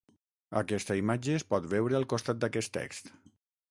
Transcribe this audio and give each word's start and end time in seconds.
Aquesta 0.61 0.97
imatge 1.01 1.37
es 1.41 1.47
pot 1.53 1.71
veure 1.77 2.01
al 2.01 2.11
costat 2.17 2.43
d'aquest 2.45 2.77
text. 2.83 3.19